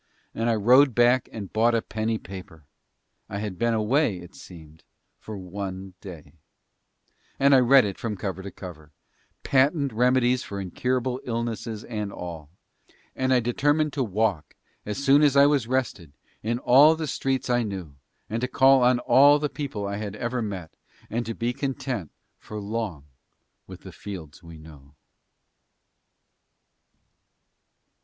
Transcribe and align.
And 0.33 0.49
I 0.49 0.55
rowed 0.55 0.95
back 0.95 1.29
and 1.31 1.53
bought 1.53 1.75
a 1.75 1.81
penny 1.83 2.17
paper, 2.17 2.63
(I 3.29 3.37
had 3.37 3.59
been 3.59 3.75
away 3.75 4.17
it 4.17 4.33
seemed 4.33 4.83
for 5.19 5.37
one 5.37 5.93
day) 6.01 6.33
and 7.39 7.53
I 7.53 7.59
read 7.59 7.85
it 7.85 7.99
from 7.99 8.17
cover 8.17 8.41
to 8.41 8.49
cover 8.49 8.93
patent 9.43 9.93
remedies 9.93 10.41
for 10.41 10.59
incurable 10.59 11.21
illnesses 11.23 11.83
and 11.83 12.11
all 12.11 12.49
and 13.15 13.31
I 13.31 13.41
determined 13.41 13.93
to 13.93 14.03
walk, 14.03 14.55
as 14.87 14.97
soon 14.97 15.21
as 15.21 15.37
I 15.37 15.45
was 15.45 15.67
rested, 15.67 16.13
in 16.41 16.57
all 16.57 16.95
the 16.95 17.05
streets 17.05 17.45
that 17.45 17.53
I 17.57 17.61
knew 17.61 17.93
and 18.27 18.41
to 18.41 18.47
call 18.47 18.81
on 18.81 18.97
all 18.97 19.37
the 19.37 19.49
people 19.49 19.83
that 19.83 19.93
I 19.93 19.97
had 19.97 20.15
ever 20.15 20.41
met, 20.41 20.75
and 21.11 21.27
to 21.27 21.35
be 21.35 21.53
content 21.53 22.09
for 22.39 22.59
long 22.59 23.05
with 23.67 23.81
the 23.81 23.91
fields 23.91 24.41
we 24.41 24.57
know. 24.57 24.95